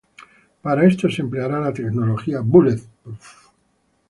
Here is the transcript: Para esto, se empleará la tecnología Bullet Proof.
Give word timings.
Para 0.63 0.87
esto, 0.87 1.07
se 1.11 1.21
empleará 1.21 1.59
la 1.59 1.71
tecnología 1.71 2.39
Bullet 2.39 2.81
Proof. 3.03 3.33